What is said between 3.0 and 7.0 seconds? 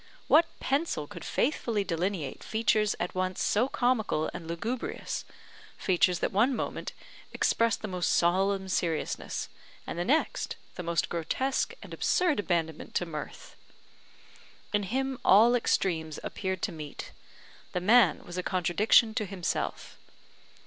once so comical and lugubrious features that one moment